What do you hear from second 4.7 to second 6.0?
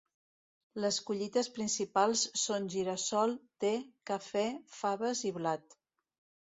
faves i blat.